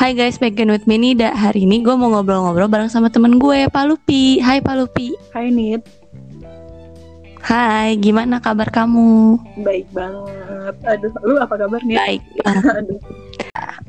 Hai 0.00 0.16
guys, 0.16 0.40
back 0.40 0.56
again 0.56 0.72
with 0.72 0.88
me 0.88 0.96
Nida. 0.96 1.28
Hari 1.36 1.68
ini 1.68 1.84
gue 1.84 1.92
mau 1.92 2.08
ngobrol-ngobrol 2.08 2.72
bareng 2.72 2.88
sama 2.88 3.12
temen 3.12 3.36
gue, 3.36 3.68
Pak 3.68 3.84
Lupi. 3.84 4.40
Hai 4.40 4.64
Pak 4.64 4.74
Lupi. 4.80 5.12
Hai 5.36 5.52
Nit, 5.52 5.84
Hai, 7.40 8.00
gimana 8.00 8.40
kabar 8.40 8.68
kamu? 8.72 9.36
baik 9.60 9.84
banget. 9.92 10.74
Aduh, 10.88 11.12
lu 11.20 11.36
apa 11.36 11.52
kabar 11.60 11.80
Nit? 11.84 12.00
Baik. 12.00 12.22
Aduh. 12.80 12.96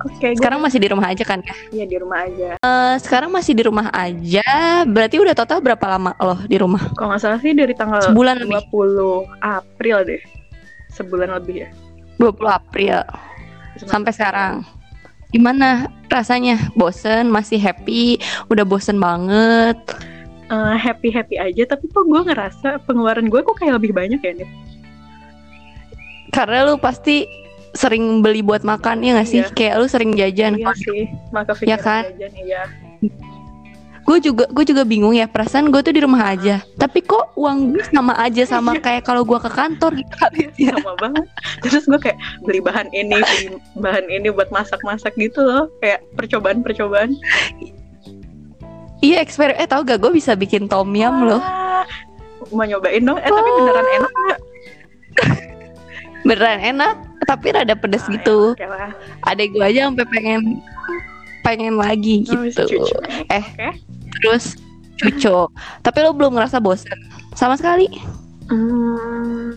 Oke, 0.03 0.35
Sekarang 0.35 0.59
masih 0.59 0.83
di 0.83 0.91
rumah 0.91 1.13
aja 1.15 1.23
kan 1.23 1.39
ya? 1.45 1.55
gue 1.71 1.79
ya 1.79 1.85
di 1.87 1.95
rumah 1.95 2.27
aja. 2.27 2.59
Eh, 2.59 2.95
sekarang 2.99 3.31
masih 3.31 3.55
di 3.55 3.63
rumah 3.63 3.87
aja. 3.95 4.43
Berarti 4.83 5.15
udah 5.15 5.31
total 5.31 5.63
berapa 5.63 5.85
lama 5.87 6.11
loh 6.19 6.43
di 6.43 6.59
rumah? 6.59 6.91
Kalau 6.91 7.15
nggak 7.15 7.21
salah 7.23 7.39
sih 7.39 7.55
dari 7.55 7.71
tanggal 7.71 8.03
Sebulan 8.03 8.43
lebih. 8.43 8.59
20 8.67 9.31
April 9.39 9.97
deh. 10.03 10.21
Sebulan 10.91 11.39
lebih 11.39 11.55
ya. 11.63 11.69
20 12.19 12.35
April 12.51 12.99
sampai 13.87 14.11
sekarang. 14.11 14.53
Gimana 15.31 15.87
rasanya? 16.11 16.59
Bosen? 16.75 17.31
Masih 17.31 17.57
happy? 17.57 18.19
Udah 18.51 18.67
bosen 18.67 18.99
banget? 18.99 19.79
happy 20.51 21.07
happy 21.15 21.39
aja, 21.39 21.63
tapi 21.63 21.87
kok 21.87 22.03
gue 22.03 22.21
ngerasa 22.27 22.83
pengeluaran 22.83 23.31
gue 23.31 23.39
kok 23.39 23.55
kayak 23.55 23.79
lebih 23.79 23.95
banyak 23.95 24.19
ya 24.19 24.35
Nit? 24.35 24.51
Karena 26.35 26.67
lu 26.67 26.75
pasti 26.75 27.23
sering 27.71 28.19
beli 28.19 28.43
buat 28.43 28.67
makan 28.67 28.99
ya 28.99 29.15
gak 29.15 29.29
sih? 29.31 29.41
Iya. 29.43 29.51
Kayak 29.55 29.75
lu 29.79 29.85
sering 29.87 30.11
jajan. 30.19 30.59
Iya 30.59 30.75
sih, 30.75 31.07
maka 31.31 31.55
Ya 31.63 31.79
kan? 31.79 32.03
jajan 32.11 32.33
iya. 32.43 32.63
Gue 34.11 34.19
juga 34.19 34.43
gue 34.45 34.65
juga 34.65 34.83
bingung 34.83 35.15
ya 35.15 35.23
perasaan 35.23 35.71
gue 35.71 35.79
tuh 35.79 35.95
di 35.95 36.03
rumah 36.03 36.27
aja. 36.27 36.59
Tapi 36.75 36.99
kok 36.99 37.31
uang 37.33 37.71
gue 37.71 37.83
sama 37.87 38.11
aja 38.17 38.43
sama 38.43 38.75
Iya. 38.75 38.83
kayak 38.83 39.03
kalau 39.05 39.23
gue 39.23 39.39
ke 39.39 39.47
kantor 39.47 39.91
gitu 39.95 40.13
habisnya. 40.19 40.71
Sama 40.75 40.93
banget. 40.99 41.25
Terus 41.63 41.83
gue 41.85 41.99
kayak 42.01 42.19
beli 42.43 42.59
bahan 42.59 42.91
ini, 42.91 43.15
beli 43.15 43.47
bahan 43.77 44.05
ini 44.05 44.27
buat 44.29 44.51
masak-masak 44.51 45.15
gitu 45.15 45.39
loh. 45.39 45.71
Kayak 45.79 46.03
percobaan-percobaan. 46.13 47.15
Iya 48.99 49.23
eksperimen. 49.23 49.57
Eh 49.57 49.65
tau 49.65 49.79
gak 49.81 49.97
gue 49.97 50.11
bisa 50.11 50.35
bikin 50.35 50.67
tom 50.67 50.91
yum 50.91 51.23
loh. 51.23 51.39
Mau 52.51 52.67
nyobain 52.67 52.99
dong? 52.99 53.15
Eh 53.15 53.31
tapi 53.31 53.49
beneran 53.55 53.87
enak 53.95 54.11
nggak? 54.13 54.39
Beneran 56.27 56.59
enak. 56.59 56.95
Tapi 57.23 57.47
rada 57.49 57.73
pedes 57.73 58.03
Oh, 58.03 58.11
gitu. 58.11 58.37
ya, 58.55 58.67
lah. 58.67 58.91
Adek 59.23 59.55
gue 59.55 59.63
aja 59.63 59.87
sampai 59.87 60.05
pengen 60.05 60.59
pengen 61.41 61.73
lagi 61.73 62.21
Oh, 62.27 62.43
gitu. 62.43 62.65
cucu. 62.67 62.97
Eh. 63.27 63.45
Oke. 63.47 63.69
Terus 64.21 64.57
cucu. 65.01 65.37
Tapi 65.81 65.97
lo 66.05 66.13
belum 66.13 66.37
ngerasa 66.37 66.61
bosen 66.61 66.97
sama 67.33 67.57
sekali? 67.57 67.89
Hmm, 68.51 69.55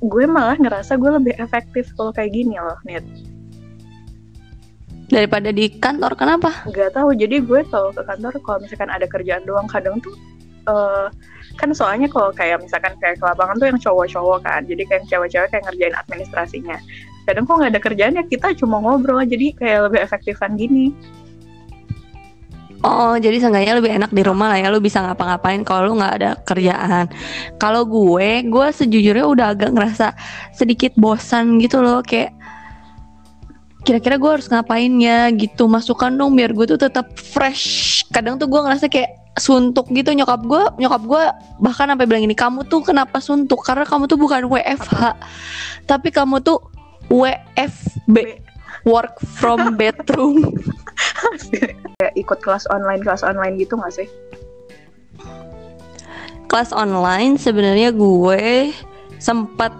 gue 0.00 0.24
malah 0.28 0.56
ngerasa 0.56 0.94
gue 0.94 1.10
lebih 1.10 1.34
efektif 1.40 1.90
kalau 1.98 2.14
kayak 2.14 2.32
gini 2.32 2.56
loh, 2.56 2.78
Nit. 2.86 3.04
Daripada 5.06 5.54
di 5.54 5.70
kantor 5.70 6.18
kenapa? 6.18 6.50
Gak 6.74 6.98
tahu. 6.98 7.14
Jadi 7.14 7.42
gue 7.42 7.60
kalau 7.70 7.94
ke 7.94 8.02
kantor 8.02 8.34
kalau 8.42 8.58
misalkan 8.62 8.90
ada 8.90 9.06
kerjaan 9.06 9.46
doang 9.46 9.70
kadang 9.70 10.02
tuh 10.02 10.14
eh, 10.66 11.06
kan 11.56 11.70
soalnya 11.70 12.10
kalau 12.10 12.34
kayak 12.34 12.58
misalkan 12.58 12.92
kayak 12.98 13.22
ke 13.22 13.24
lapangan 13.24 13.54
tuh 13.58 13.66
yang 13.70 13.78
cowok-cowok 13.78 14.38
kan. 14.42 14.60
Jadi 14.66 14.82
kayak 14.86 15.06
cewek-cewek 15.06 15.48
kayak 15.54 15.64
ngerjain 15.70 15.94
administrasinya. 15.94 16.78
Kadang 17.26 17.46
kok 17.46 17.54
nggak 17.58 17.72
ada 17.74 17.82
kerjaan 17.82 18.18
ya 18.18 18.24
kita 18.26 18.54
cuma 18.58 18.82
ngobrol 18.82 19.22
jadi 19.22 19.54
kayak 19.54 19.80
lebih 19.90 20.00
efektifan 20.02 20.58
gini. 20.58 20.90
Oh, 22.86 23.18
jadi 23.18 23.42
seenggaknya 23.42 23.82
lebih 23.82 23.98
enak 23.98 24.14
di 24.14 24.22
rumah 24.22 24.54
lah 24.54 24.62
ya. 24.62 24.70
Lu 24.70 24.78
bisa 24.78 25.02
ngapa-ngapain 25.02 25.66
kalau 25.66 25.90
lu 25.90 25.92
nggak 25.98 26.14
ada 26.22 26.30
kerjaan. 26.46 27.10
Kalau 27.58 27.82
gue, 27.82 28.46
gue 28.46 28.66
sejujurnya 28.70 29.26
udah 29.26 29.46
agak 29.58 29.74
ngerasa 29.74 30.14
sedikit 30.54 30.94
bosan 30.94 31.58
gitu 31.58 31.82
loh. 31.82 31.98
Kayak 32.06 32.30
kira-kira 33.82 34.22
gue 34.22 34.30
harus 34.38 34.46
ngapain 34.46 35.02
ya 35.02 35.34
gitu. 35.34 35.66
Masukkan 35.66 36.14
dong 36.14 36.38
biar 36.38 36.54
gue 36.54 36.78
tuh 36.78 36.78
tetap 36.78 37.10
fresh. 37.18 38.06
Kadang 38.14 38.38
tuh 38.38 38.46
gue 38.46 38.60
ngerasa 38.62 38.86
kayak 38.86 39.26
suntuk 39.36 39.92
gitu 39.92 40.16
nyokap 40.16 40.40
gue 40.48 40.62
nyokap 40.80 41.02
gue 41.04 41.24
bahkan 41.60 41.92
sampai 41.92 42.08
bilang 42.08 42.24
ini 42.24 42.32
kamu 42.32 42.64
tuh 42.72 42.80
kenapa 42.80 43.20
suntuk 43.20 43.60
karena 43.60 43.84
kamu 43.84 44.08
tuh 44.08 44.16
bukan 44.16 44.48
WFH 44.48 45.12
tapi 45.84 46.08
kamu 46.08 46.40
tuh 46.40 46.56
WFB 47.12 48.16
work 48.86 49.18
from 49.36 49.60
bedroom 49.80 50.54
kayak 52.00 52.14
ikut 52.16 52.38
kelas 52.40 52.64
online 52.70 53.02
kelas 53.02 53.26
online 53.26 53.58
gitu 53.58 53.76
nggak 53.76 53.92
sih? 53.92 54.08
kelas 56.46 56.70
online 56.72 57.36
sebenarnya 57.36 57.90
gue 57.92 58.72
sempat 59.18 59.74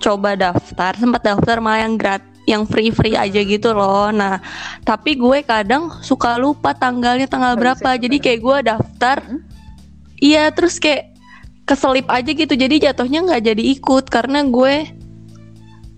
coba 0.00 0.36
daftar, 0.36 0.92
sempat 0.96 1.24
daftar 1.24 1.58
malah 1.58 1.84
yang 1.84 1.96
grat 1.96 2.22
yang 2.44 2.68
free-free 2.68 3.16
aja 3.16 3.40
gitu 3.40 3.72
loh. 3.72 4.12
Nah, 4.12 4.36
tapi 4.84 5.16
gue 5.16 5.40
kadang 5.40 5.88
suka 6.04 6.36
lupa 6.36 6.76
tanggalnya 6.76 7.24
tanggal 7.24 7.56
berapa. 7.56 7.96
Jadi 7.96 8.20
kayak 8.20 8.40
gue 8.44 8.58
daftar. 8.68 9.16
Iya, 10.20 10.52
terus 10.52 10.76
kayak 10.76 11.16
keselip 11.64 12.04
aja 12.12 12.30
gitu. 12.36 12.52
Jadi 12.52 12.84
jatuhnya 12.84 13.24
nggak 13.24 13.42
jadi 13.48 13.62
ikut 13.80 14.12
karena 14.12 14.44
gue 14.44 14.92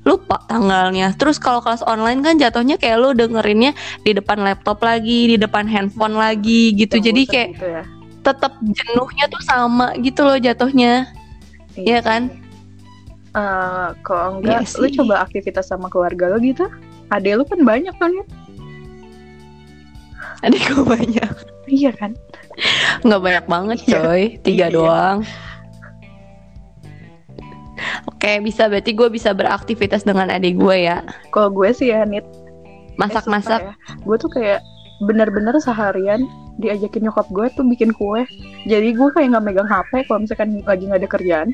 lupa 0.07 0.39
tanggalnya. 0.47 1.11
Terus 1.19 1.37
kalau 1.37 1.59
kelas 1.59 1.83
online 1.83 2.23
kan 2.23 2.39
jatuhnya 2.39 2.79
kayak 2.79 2.97
lu 3.03 3.11
dengerinnya 3.11 3.75
di 4.01 4.15
depan 4.15 4.39
laptop 4.39 4.79
lagi, 4.81 5.35
di 5.35 5.37
depan 5.37 5.67
handphone 5.67 6.15
lagi 6.15 6.71
gitu. 6.73 7.03
Yang 7.03 7.07
Jadi 7.11 7.23
kayak 7.27 7.49
gitu 7.53 7.67
ya. 7.67 7.83
tetap 8.23 8.53
jenuhnya 8.63 9.25
tuh 9.27 9.43
sama 9.43 9.91
gitu 9.99 10.23
loh 10.23 10.39
jatuhnya. 10.39 11.11
Iya 11.75 12.01
kan? 12.01 12.31
Eh, 13.35 13.89
kalau 14.01 14.41
enggak, 14.41 14.65
Iya 14.65 14.79
lu 14.81 14.87
coba 15.03 15.15
aktivitas 15.21 15.69
sama 15.69 15.91
keluarga 15.91 16.31
lo 16.33 16.39
gitu. 16.41 16.65
Adek 17.11 17.37
lu 17.37 17.45
kan 17.45 17.61
banyak 17.61 17.93
kan 17.99 18.11
ya? 18.15 18.25
Adik 20.41 20.63
gue 20.65 20.85
banyak. 20.85 21.33
Iya 21.67 21.91
kan? 21.93 22.15
Nggak 23.03 23.21
banyak 23.21 23.45
banget 23.47 23.79
Iya. 23.85 23.93
coy, 23.93 24.23
tiga 24.41 24.67
Iya. 24.71 24.75
doang. 24.75 25.19
Oke, 28.27 28.43
bisa 28.43 28.67
berarti 28.67 28.91
gue 28.91 29.07
bisa 29.07 29.31
beraktivitas 29.31 30.03
dengan 30.03 30.27
adik 30.27 30.59
gue 30.59 30.83
ya. 30.83 30.99
Kalau 31.31 31.47
gue 31.47 31.71
sih 31.71 31.95
ya, 31.95 32.03
Nit. 32.03 32.27
eh, 32.27 32.99
Masak-masak. 32.99 33.63
sumpah 33.63 33.79
ya, 33.87 34.03
gue 34.03 34.17
tuh 34.19 34.31
kayak 34.35 34.61
bener-bener 34.99 35.55
seharian 35.63 36.27
diajakin 36.59 37.07
nyokap 37.07 37.23
gue 37.31 37.47
tuh 37.55 37.63
bikin 37.63 37.95
kue. 37.95 38.27
Jadi 38.67 38.99
gue 38.99 39.09
kayak 39.15 39.31
nggak 39.31 39.45
megang 39.47 39.71
HP 39.71 40.11
kalau 40.11 40.27
misalkan 40.27 40.59
lagi 40.59 40.91
nggak 40.91 41.07
ada 41.07 41.11
kerjaan. 41.15 41.49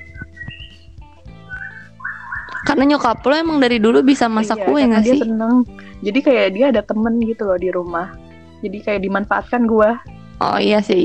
Karena 2.65 2.89
nyokap 2.89 3.21
lo 3.21 3.35
emang 3.37 3.61
dari 3.61 3.77
dulu 3.77 4.01
bisa 4.01 4.33
masak 4.33 4.65
Iya, 4.65 4.65
kue 4.65 4.81
nggak 4.81 5.05
dia 5.05 5.13
sih? 5.13 5.21
seneng. 5.21 5.69
Jadi 6.01 6.19
kayak 6.25 6.47
dia 6.57 6.67
ada 6.73 6.81
temen 6.81 7.21
gitu 7.21 7.45
loh 7.45 7.61
di 7.61 7.69
rumah. 7.69 8.17
Jadi 8.65 8.81
kayak 8.81 9.05
dimanfaatkan 9.05 9.69
gue. 9.69 9.91
Oh 10.41 10.57
iya 10.57 10.81
sih. 10.81 11.05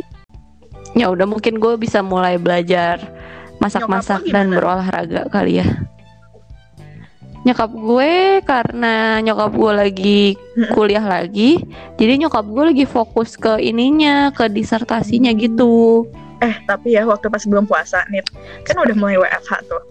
Ya 0.96 1.12
udah 1.12 1.28
mungkin 1.28 1.60
gue 1.60 1.76
bisa 1.76 2.00
mulai 2.00 2.40
belajar 2.40 3.04
masak-masak 3.58 4.26
dan 4.30 4.54
berolahraga 4.54 5.28
kali 5.30 5.62
ya. 5.62 5.68
Nyokap 7.48 7.72
gue 7.72 8.12
karena 8.44 9.24
nyokap 9.24 9.52
gue 9.56 9.72
lagi 9.72 10.22
kuliah 10.76 11.06
lagi, 11.06 11.64
jadi 11.96 12.20
nyokap 12.20 12.44
gue 12.44 12.64
lagi 12.76 12.84
fokus 12.84 13.40
ke 13.40 13.56
ininya, 13.64 14.36
ke 14.36 14.52
disertasinya 14.52 15.32
gitu. 15.32 16.04
Eh 16.44 16.56
tapi 16.68 17.00
ya 17.00 17.08
waktu 17.08 17.32
pas 17.32 17.42
belum 17.48 17.64
puasa, 17.64 18.04
Nit, 18.12 18.28
kan 18.68 18.76
udah 18.76 18.96
mulai 19.00 19.16
WFH 19.16 19.54
tuh. 19.64 19.84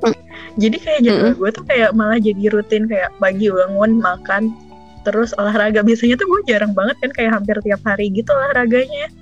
Hmm. 0.00 0.16
Jadi 0.56 0.76
kayak 0.80 1.00
jadwal 1.04 1.32
gue 1.36 1.50
tuh 1.52 1.64
kayak 1.68 1.90
malah 1.92 2.16
jadi 2.16 2.48
rutin 2.48 2.88
kayak 2.88 3.12
pagi 3.20 3.52
bangun 3.52 4.00
makan 4.00 4.50
terus 5.00 5.32
olahraga 5.36 5.80
biasanya 5.80 6.20
tuh 6.20 6.28
gue 6.28 6.40
jarang 6.48 6.76
banget 6.76 6.96
kan 7.00 7.10
kayak 7.16 7.30
hampir 7.36 7.56
tiap 7.60 7.84
hari 7.84 8.08
gitu 8.08 8.32
olahraganya. 8.32 9.12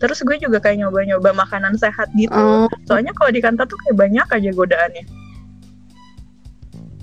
Terus 0.00 0.24
gue 0.24 0.36
juga 0.40 0.58
kayak 0.58 0.80
nyoba-nyoba 0.80 1.36
makanan 1.36 1.76
sehat 1.76 2.08
gitu. 2.16 2.32
Oh, 2.32 2.64
Soalnya 2.88 3.12
kalau 3.12 3.28
di 3.28 3.38
kantor 3.38 3.68
tuh 3.68 3.76
kayak 3.84 3.96
banyak 4.00 4.26
aja 4.26 4.50
godaannya. 4.50 5.04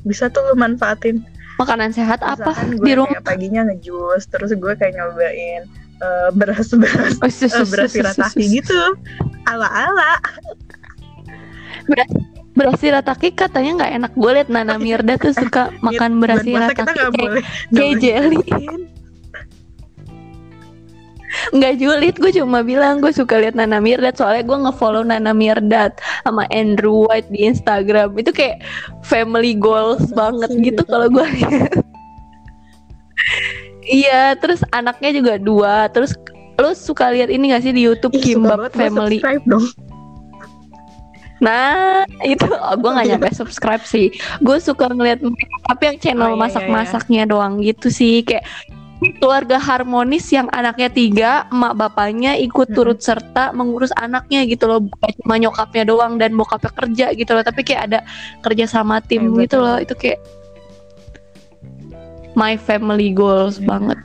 Bisa 0.01 0.27
tuh 0.27 0.41
lu 0.49 0.55
manfaatin. 0.57 1.21
makanan 1.57 1.89
sehat 1.89 2.21
apa 2.21 2.53
Misalkan 2.53 2.69
gue 2.73 2.85
di 2.85 2.93
rumah? 2.93 3.17
kayak 3.17 3.25
paginya 3.25 3.61
ngejus, 3.65 4.29
terus 4.29 4.53
gue 4.53 4.73
kayak 4.73 4.93
nyobain 4.93 5.65
eh, 5.97 6.29
beras-beras 6.33 7.17
Oh, 7.17 7.29
sus, 7.29 7.49
eh, 7.49 7.49
sus, 7.49 7.69
beras 7.69 7.89
sus, 7.89 7.97
sus, 7.97 8.13
shirataki 8.13 8.45
sus. 8.45 8.53
gitu. 8.61 8.81
Ala-ala. 9.45 10.21
Beras 12.53 12.77
shirataki 12.77 13.29
katanya 13.33 13.71
nggak 13.77 13.91
enak. 13.97 14.11
Gue 14.13 14.31
liat 14.33 14.49
Nana 14.49 14.77
Mirda 14.77 15.17
tuh 15.17 15.33
suka 15.33 15.69
makan 15.79 16.17
beras 16.17 16.41
Bulan 16.41 16.69
puasa 16.69 16.73
kita 16.73 16.81
shirataki 16.81 16.93
nggak 16.93 17.09
kayak, 17.09 17.21
boleh 17.21 17.43
kayak 17.73 17.95
jelly. 18.01 18.41
Nggak 21.55 21.73
julid, 21.79 22.15
gue 22.19 22.31
cuma 22.35 22.59
bilang 22.59 22.99
gue 22.99 23.11
suka 23.15 23.39
liat 23.39 23.55
Nana 23.55 23.79
Mirdad 23.79 24.15
soalnya 24.19 24.43
gue 24.43 24.57
ngefollow 24.67 25.03
Nana 25.07 25.31
Mirdad 25.31 25.95
sama 26.27 26.43
Andrew 26.51 27.07
White 27.07 27.31
di 27.31 27.47
Instagram 27.47 28.19
itu 28.19 28.35
kayak 28.35 28.59
family 29.07 29.55
goals 29.55 30.11
Masa 30.11 30.15
banget 30.15 30.49
gitu 30.73 30.81
kalau 30.87 31.07
gue. 31.07 31.27
Iya, 33.87 34.35
terus 34.35 34.67
anaknya 34.75 35.15
juga 35.15 35.33
dua. 35.39 35.87
Terus 35.87 36.11
lu 36.59 36.71
suka 36.75 37.07
lihat 37.07 37.31
ini 37.31 37.55
gak 37.55 37.63
sih 37.63 37.71
di 37.71 37.87
YouTube 37.87 38.19
Ih, 38.19 38.35
Kimbab 38.35 38.67
Family? 38.75 39.23
dong. 39.47 39.63
Nah, 41.37 42.01
itu 42.25 42.49
oh, 42.49 42.75
gue 42.81 42.89
nggak 42.89 43.07
nyampe 43.13 43.29
subscribe 43.29 43.85
sih. 43.85 44.09
Gue 44.41 44.57
suka 44.57 44.89
ngeliat 44.89 45.21
tapi 45.69 45.83
yang 45.85 45.97
channel 46.01 46.25
Oh, 46.25 46.29
iya, 46.33 46.35
iya, 46.35 46.43
masak-masaknya 46.49 47.23
doang 47.29 47.61
gitu 47.61 47.93
sih. 47.93 48.25
Kayak 48.25 48.49
keluarga 48.97 49.61
harmonis 49.61 50.25
yang 50.33 50.49
anaknya 50.49 50.89
tiga, 50.89 51.31
emak 51.53 51.77
bapaknya 51.77 52.33
ikut 52.41 52.73
turut 52.73 52.97
serta 52.97 53.53
mengurus 53.53 53.93
anaknya 53.93 54.41
gitu 54.49 54.65
loh. 54.65 54.81
Bukan 54.81 55.11
cuma 55.21 55.37
nyokapnya 55.37 55.83
doang 55.85 56.17
dan 56.17 56.33
bokapnya 56.33 56.71
kerja 56.73 57.05
gitu 57.13 57.31
loh. 57.37 57.45
Tapi 57.45 57.61
kayak 57.61 57.81
ada 57.93 57.99
kerja 58.41 58.65
sama 58.65 58.97
tim 59.05 59.29
gitu 59.37 59.61
betul. 59.61 59.65
loh. 59.65 59.77
Itu 59.77 59.93
kayak 59.93 60.19
my 62.33 62.57
family 62.57 63.13
goals 63.13 63.61
Iya. 63.61 63.69
banget. 63.69 63.99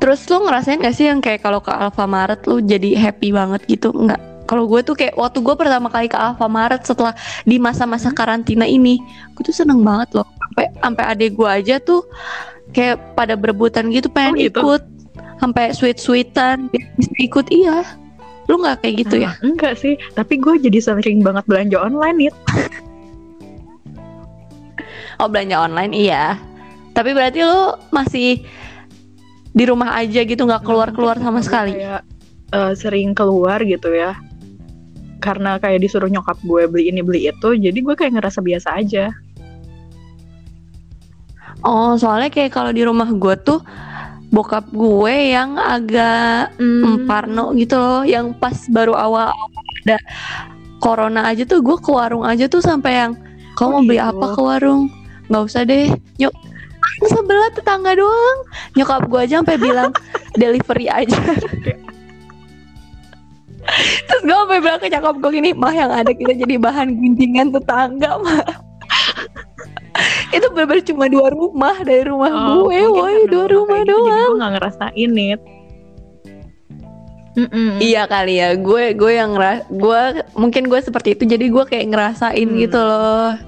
Terus 0.00 0.24
lu 0.32 0.48
ngerasain 0.48 0.80
gak 0.80 0.96
sih 0.96 1.12
yang 1.12 1.20
kayak 1.20 1.44
kalau 1.44 1.60
ke 1.60 1.68
Alfamaret 1.68 2.40
lu 2.48 2.64
jadi 2.64 2.96
happy 2.96 3.36
banget 3.36 3.60
gitu? 3.68 3.92
Enggak. 3.92 4.29
Kalau 4.50 4.66
gue 4.66 4.82
tuh 4.82 4.98
kayak 4.98 5.14
waktu 5.14 5.38
gue 5.38 5.54
pertama 5.54 5.86
kali 5.86 6.10
ke 6.10 6.18
Alfamaret 6.18 6.82
setelah 6.82 7.14
di 7.46 7.62
masa-masa 7.62 8.10
Hmm. 8.10 8.18
karantina 8.18 8.66
ini, 8.66 8.98
gue 9.30 9.42
tuh 9.46 9.54
seneng 9.54 9.78
banget 9.80 10.10
loh. 10.12 10.26
Sampai 10.42 10.66
sampai 10.76 11.04
adek 11.06 11.38
gue 11.38 11.46
aja 11.46 11.78
tuh 11.78 12.02
kayak 12.70 13.14
pada 13.14 13.38
berebutan 13.38 13.86
gitu 13.88 14.10
pengen 14.10 14.34
Oh, 14.34 14.42
gitu? 14.42 14.58
ikut, 14.58 14.82
sampai 15.38 15.70
sweet-sweetan 15.70 16.66
biar 16.66 16.90
bisa 16.98 17.14
ikut 17.16 17.46
iya. 17.48 17.86
Lu 18.46 18.58
nggak 18.58 18.82
kayak 18.82 18.94
gitu 19.06 19.22
ya? 19.22 19.30
Ah, 19.30 19.46
enggak 19.46 19.78
sih 19.78 19.94
tapi 20.12 20.34
gue 20.34 20.58
jadi 20.58 20.78
sering 20.82 21.22
banget 21.22 21.46
belanja 21.46 21.78
online 21.78 22.16
nih 22.18 22.30
Oh 25.16 25.28
belanja 25.28 25.56
online 25.60 25.92
iya. 25.92 26.34
Tapi 26.90 27.14
berarti 27.14 27.44
lu 27.44 27.62
masih 27.90 28.42
di 29.50 29.64
rumah 29.64 29.94
aja 29.94 30.22
gitu 30.22 30.42
nggak 30.42 30.62
keluar-keluar 30.62 31.14
sama 31.18 31.38
Gue 31.38 31.46
sekali? 31.46 31.72
kayak 31.78 32.02
eh, 32.50 32.72
sering 32.74 33.14
keluar 33.14 33.62
gitu 33.62 33.90
ya 33.90 34.18
karena 35.20 35.60
kayak 35.60 35.80
disuruh 35.80 36.08
nyokap 36.08 36.40
gue 36.42 36.64
beli 36.66 36.88
ini 36.88 37.00
beli 37.00 37.28
itu 37.28 37.48
jadi 37.54 37.76
gue 37.76 37.94
kayak 37.94 38.18
ngerasa 38.18 38.40
biasa 38.40 38.68
aja 38.76 39.12
Oh, 41.60 41.92
soalnya 41.92 42.32
kayak 42.32 42.56
kalau 42.56 42.72
di 42.72 42.80
rumah 42.80 43.12
gue 43.12 43.36
tuh 43.36 43.60
bokap 44.32 44.70
gue 44.72 45.14
yang 45.36 45.60
agak 45.60 46.54
Hmm. 46.56 47.04
mm, 47.04 47.04
parno 47.04 47.52
gitu 47.52 47.76
loh, 47.76 48.00
yang 48.00 48.32
pas 48.32 48.56
baru 48.70 48.96
awal 48.96 49.28
ada 49.84 50.00
corona 50.80 51.28
aja 51.28 51.44
tuh 51.44 51.60
gue 51.60 51.76
ke 51.76 51.90
warung 51.92 52.24
aja 52.24 52.48
tuh 52.48 52.64
sampai 52.64 53.04
yang 53.04 53.12
kamu 53.58 53.68
Oh, 53.68 53.72
mau 53.76 53.84
beli 53.84 54.00
gitu. 54.00 54.08
apa 54.08 54.26
ke 54.32 54.40
warung? 54.40 54.82
Nggak 55.28 55.42
usah 55.44 55.62
deh, 55.68 55.92
nyok 56.16 56.32
sebelah 57.04 57.50
tetangga 57.52 57.92
doang. 57.92 58.38
Nyokap 58.72 59.02
gue 59.04 59.20
aja 59.20 59.34
sampai 59.44 59.56
bilang 59.60 59.90
delivery 60.40 60.88
aja. 60.88 61.20
Terus 64.02 64.22
gue 64.22 64.36
sampai 64.36 64.58
bilang 64.58 64.78
ke 64.78 64.88
nyokap 64.88 65.16
gue 65.16 65.30
gini, 65.32 65.50
mah 65.52 65.70
yang 65.70 65.90
ada 65.90 66.10
kita 66.10 66.32
jadi 66.34 66.54
bahan 66.56 66.88
gunjingan 66.92 67.48
tetangga 67.50 68.18
mah. 68.18 68.42
Itu 70.30 70.46
bener-bener 70.50 70.82
cuma 70.82 71.04
dua 71.06 71.28
rumah 71.28 71.76
dari 71.78 72.02
rumah 72.02 72.30
Oh, 72.30 72.66
gue, 72.66 72.80
woi 72.84 73.26
dua 73.26 73.46
rumah 73.46 73.82
gitu, 73.82 73.92
doang. 73.92 74.06
jadi 74.08 74.22
gue 74.22 74.36
nggak 74.36 74.52
ngerasain 74.54 75.12
it 75.18 75.40
Mm-mm. 77.30 77.78
Iya 77.78 78.04
kali 78.04 78.34
ya, 78.36 78.58
gue 78.58 78.90
gue 78.92 79.12
yang 79.12 79.38
ngera- 79.38 79.62
gue 79.66 80.02
mungkin 80.34 80.66
gue 80.66 80.80
seperti 80.82 81.14
itu, 81.14 81.30
jadi 81.30 81.46
gue 81.46 81.64
kayak 81.64 81.86
ngerasain 81.88 82.42
Hmm. 82.42 82.58
gitu 82.58 82.74
loh. 82.76 83.38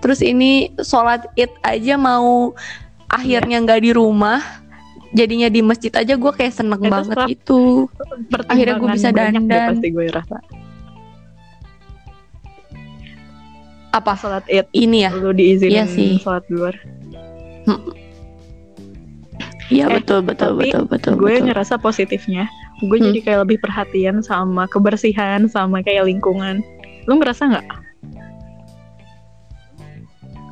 Terus 0.00 0.20
ini 0.20 0.52
sholat 0.78 1.24
id 1.34 1.48
aja 1.62 1.96
mau 1.96 2.52
akhirnya 3.06 3.64
nggak 3.64 3.80
di 3.80 3.90
rumah, 3.92 4.44
jadinya 5.10 5.46
di 5.46 5.60
masjid 5.60 5.90
aja 5.92 6.14
gue 6.14 6.32
kayak 6.32 6.54
seneng 6.54 6.78
Itu 6.78 6.88
banget 6.88 7.16
itu. 7.28 7.60
Akhirnya 8.46 8.74
gue 8.76 8.88
bisa 8.90 9.08
deh 9.08 9.26
dandan. 9.28 9.68
pasti 9.74 9.88
gue 9.88 10.04
rasa 10.08 10.36
Apa 13.90 14.14
sholat 14.14 14.46
id 14.46 14.70
ini 14.72 15.02
ya? 15.02 15.10
lu 15.10 15.30
diizinin 15.30 15.74
Iya 15.74 15.84
sih. 15.84 16.10
sholat 16.16 16.46
di 16.46 16.54
luar 16.54 16.74
Iya 19.68 19.86
Eh, 19.86 19.94
betul 19.96 20.22
betul 20.22 20.50
tapi 20.52 20.66
betul 20.66 20.82
betul. 20.84 21.12
gue 21.16 21.30
betul. 21.32 21.46
ngerasa 21.46 21.74
positifnya 21.76 22.46
gue 22.80 22.96
Hmm. 22.96 23.06
jadi 23.06 23.18
kayak 23.20 23.40
lebih 23.44 23.58
perhatian 23.60 24.18
sama 24.20 24.66
kebersihan 24.66 25.46
sama 25.46 25.78
kayak 25.80 26.06
lingkungan 26.06 26.62
lu 27.04 27.18
ngerasa 27.18 27.50
nggak 27.50 27.66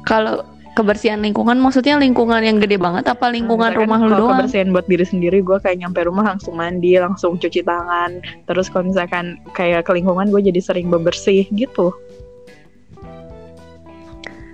Kalau 0.03 0.41
kebersihan 0.79 1.19
lingkungan 1.19 1.59
maksudnya 1.59 1.99
lingkungan 1.99 2.39
yang 2.39 2.57
gede 2.57 2.79
banget 2.79 3.03
apa 3.05 3.27
lingkungan 3.29 3.75
Misalkan 3.75 3.83
rumah 3.83 3.99
lu 3.99 4.07
kalau 4.07 4.19
doang? 4.21 4.31
kebersihan 4.39 4.69
buat 4.71 4.87
diri 4.87 5.03
sendiri 5.03 5.39
gue 5.41 5.59
kayak 5.59 5.77
nyampe 5.77 6.07
rumah 6.07 6.25
langsung 6.25 6.55
mandi 6.55 6.95
langsung 6.95 7.35
cuci 7.35 7.61
tangan 7.61 8.11
terus 8.47 8.71
kalau 8.71 8.87
misalkan 8.87 9.25
kayak 9.53 9.83
ke 9.83 9.93
lingkungan 9.93 10.31
gue 10.31 10.41
jadi 10.45 10.61
sering 10.63 10.87
bebersih 10.87 11.51
gitu 11.51 11.91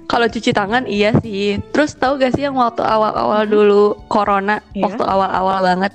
Kalau 0.05 0.29
cuci 0.29 0.53
tangan 0.53 0.85
iya 0.87 1.17
sih. 1.19 1.59
Terus 1.73 1.97
tahu 1.97 2.21
gak 2.21 2.37
sih 2.37 2.45
yang 2.45 2.55
waktu 2.55 2.85
awal-awal 2.85 3.43
Mhm. 3.43 3.51
dulu 3.51 3.83
corona, 4.07 4.61
Iya. 4.71 4.87
waktu 4.87 5.03
awal-awal 5.03 5.59
banget. 5.65 5.93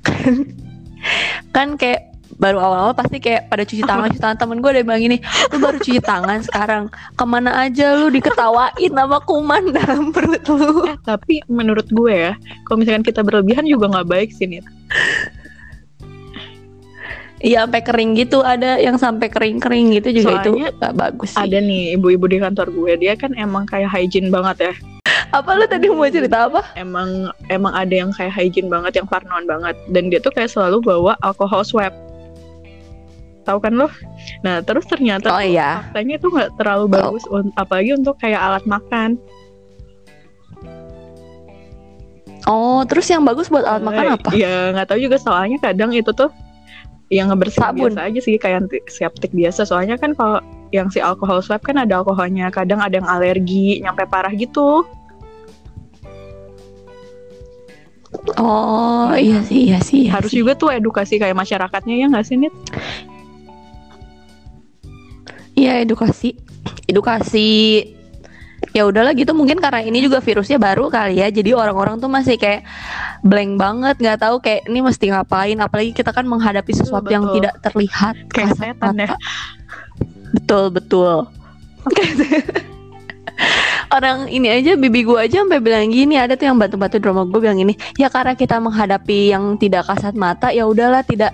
kan, 0.00 0.32
kan 1.54 1.68
kayak 1.74 2.13
baru 2.36 2.58
awal-awal 2.58 2.94
pasti 2.94 3.18
kayak 3.18 3.46
pada 3.46 3.62
cuci 3.62 3.82
tangan, 3.82 4.10
cuci 4.10 4.22
tangan 4.22 4.38
temen 4.38 4.58
gue 4.58 4.70
ada 4.70 4.78
yang 4.82 4.88
bilang 4.90 5.02
gini, 5.02 5.18
lu 5.50 5.56
baru 5.58 5.78
cuci 5.78 6.00
tangan 6.02 6.38
sekarang, 6.42 6.82
ke 6.90 7.24
mana 7.24 7.50
aja 7.62 7.94
lu 7.94 8.10
diketawain 8.10 8.90
sama 8.90 9.18
kuman 9.22 9.70
dalam 9.70 10.10
perut 10.10 10.42
lu. 10.50 10.84
eh 10.90 10.98
tapi 11.02 11.40
menurut 11.46 11.86
gue 11.88 12.12
ya 12.12 12.32
kalau 12.66 12.82
misalkan 12.82 13.02
kita 13.02 13.22
berlebihan 13.22 13.64
juga 13.64 13.90
nggak 13.90 14.08
baik 14.08 14.30
sih 14.34 14.46
Nit. 14.46 14.66
Iya 17.44 17.68
sampai 17.68 17.84
kering 17.84 18.10
gitu, 18.16 18.40
ada 18.40 18.80
yang 18.80 18.96
sampai 18.96 19.28
kering-kering 19.28 19.92
gitu 20.00 20.24
juga 20.24 20.40
Soalnya 20.40 20.72
itu 20.72 20.80
gak 20.80 20.94
bagus 20.96 21.28
sih. 21.36 21.44
ada 21.44 21.58
nih 21.60 21.92
ibu-ibu 21.92 22.24
di 22.24 22.40
kantor 22.40 22.72
gue 22.72 22.92
dia 22.96 23.12
kan 23.20 23.36
emang 23.36 23.68
kayak 23.68 23.92
hygiene 23.92 24.32
banget 24.32 24.72
ya 24.72 24.74
Apa 25.28 25.52
lu 25.52 25.68
tadi 25.68 25.92
mau 25.92 26.08
cerita 26.08 26.48
apa? 26.48 26.64
emang 26.72 27.28
emang 27.52 27.76
ada 27.76 27.92
yang 27.92 28.08
kayak 28.16 28.32
hygiene 28.32 28.72
banget 28.72 28.96
yang 28.96 29.04
parnoan 29.04 29.44
banget 29.44 29.76
dan 29.92 30.08
dia 30.08 30.24
tuh 30.24 30.32
kayak 30.32 30.48
selalu 30.48 30.80
bawa 30.80 31.20
alkohol 31.20 31.60
swab 31.60 31.92
tahu 33.44 33.58
kan 33.60 33.72
lo 33.74 33.88
nah 34.40 34.60
terus 34.60 34.84
ternyata 34.84 35.28
Oh 35.30 35.38
iya. 35.38 35.84
faktanya 35.84 36.14
itu 36.16 36.26
nggak 36.26 36.50
terlalu 36.56 36.84
Tahu. 36.84 36.94
bagus 36.94 37.24
un- 37.28 37.54
apalagi 37.54 37.90
untuk 37.92 38.16
kayak 38.16 38.40
alat 38.40 38.64
makan 38.64 39.20
Oh, 42.44 42.84
terus 42.84 43.08
yang 43.08 43.24
bagus 43.24 43.48
buat 43.48 43.64
alat 43.64 43.80
makan 43.80 44.04
Eh, 44.04 44.12
apa? 44.20 44.28
ya 44.36 44.54
nggak 44.70 44.92
tahu 44.92 45.00
juga 45.00 45.16
soalnya 45.16 45.56
kadang 45.56 45.96
itu 45.96 46.12
tuh 46.12 46.28
yang 47.08 47.32
ngebersihin 47.32 47.72
biasa 47.72 48.00
aja 48.04 48.20
sih 48.20 48.36
kayak 48.36 48.64
antiseptik 48.64 49.32
biasa 49.32 49.64
soalnya 49.64 49.96
kan 49.96 50.12
kalau 50.12 50.44
yang 50.68 50.88
si 50.88 51.00
alkohol 51.00 51.40
swab 51.40 51.60
kan 51.60 51.80
ada 51.80 52.00
alkoholnya 52.00 52.48
kadang 52.50 52.80
ada 52.80 53.00
yang 53.00 53.08
alergi 53.08 53.80
nyampe 53.80 54.04
parah 54.04 54.28
gitu 54.30 54.84
Oh, 58.34 59.10
iya 59.12 59.42
sih, 59.42 59.68
iya 59.68 59.78
sih. 59.80 60.06
iya 60.06 60.16
harus 60.16 60.30
sih. 60.30 60.40
juga 60.40 60.54
tuh 60.54 60.70
edukasi 60.70 61.18
kayak 61.18 61.34
masyarakatnya 61.34 61.94
ya 61.96 62.06
nggak 62.08 62.24
sih 62.24 62.36
Nit? 62.38 62.54
Edukasi, 65.82 66.38
edukasi. 66.86 67.50
Ya 68.72 68.88
udahlah 68.88 69.12
gitu 69.12 69.36
mungkin 69.36 69.60
karena 69.60 69.84
ini 69.84 70.00
juga 70.00 70.24
virusnya 70.24 70.56
baru 70.56 70.88
kali 70.88 71.20
ya. 71.20 71.28
Jadi 71.28 71.52
orang-orang 71.52 72.00
tuh 72.00 72.08
masih 72.08 72.40
kayak 72.40 72.64
blank 73.20 73.60
banget, 73.60 74.00
nggak 74.00 74.18
tahu 74.24 74.40
kayak 74.40 74.64
ini 74.70 74.80
mesti 74.80 75.12
ngapain. 75.12 75.58
Apalagi 75.60 75.92
kita 75.92 76.14
kan 76.14 76.24
menghadapi 76.24 76.72
sesuatu 76.72 77.12
yang 77.12 77.28
betul. 77.28 77.42
tidak 77.42 77.54
terlihat. 77.60 78.14
kayak 78.32 78.56
setan 78.56 78.94
ya 78.96 79.12
mata. 79.12 79.18
Betul 80.34 80.74
betul. 80.74 81.30
Orang 83.94 84.26
ini 84.30 84.50
aja 84.50 84.74
bibi 84.74 85.06
gua 85.06 85.26
aja 85.26 85.42
sampai 85.42 85.62
bilang 85.62 85.90
gini 85.90 86.18
ada 86.18 86.34
tuh 86.34 86.50
yang 86.50 86.58
bantu-bantu 86.58 86.98
di 86.98 87.06
rumah 87.06 87.24
gue 87.26 87.38
bilang 87.38 87.58
gini 87.58 87.74
ya 87.94 88.10
karena 88.10 88.34
kita 88.34 88.58
menghadapi 88.58 89.30
yang 89.30 89.54
tidak 89.58 89.86
kasat 89.86 90.14
mata 90.18 90.50
ya 90.50 90.66
udahlah 90.66 91.06
tidak 91.06 91.30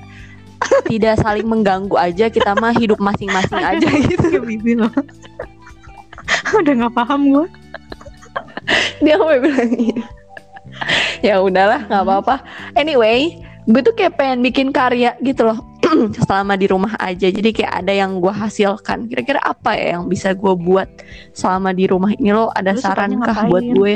tidak 0.87 1.21
saling 1.21 1.49
mengganggu 1.49 1.97
aja 1.97 2.29
kita 2.29 2.53
mah 2.59 2.75
hidup 2.77 3.01
masing-masing 3.01 3.63
aja 3.63 3.89
gitu. 4.07 4.41
bibi 4.43 4.77
loh. 4.79 4.93
Udah 6.61 6.73
nggak 6.85 6.95
paham 6.95 7.33
gue 7.33 7.49
dia 9.03 9.17
sampai 9.19 9.39
bilang 9.43 9.71
gitu 9.75 10.03
ya 11.21 11.43
udahlah 11.43 11.85
nggak 11.89 12.05
apa-apa. 12.05 12.37
Anyway 12.79 13.41
gue 13.69 13.83
tuh 13.85 13.95
kayak 13.95 14.17
pengen 14.17 14.41
bikin 14.41 14.69
karya 14.73 15.15
gitu 15.21 15.47
loh. 15.47 15.59
Selama 16.27 16.55
di 16.57 16.67
rumah 16.71 16.95
aja 16.97 17.29
jadi 17.29 17.51
kayak 17.51 17.73
ada 17.85 17.93
yang 17.93 18.23
gue 18.23 18.33
hasilkan. 18.33 19.11
Kira-kira 19.11 19.41
apa 19.43 19.77
ya 19.77 19.99
yang 19.99 20.09
bisa 20.09 20.33
gue 20.33 20.55
buat 20.55 20.89
selama 21.35 21.75
di 21.75 21.91
rumah 21.91 22.15
ini 22.15 22.31
lo? 22.31 22.49
Ada 22.55 22.79
Lu 22.79 22.81
saran 22.81 23.19
kah 23.21 23.49
buat 23.51 23.65
gue 23.65 23.95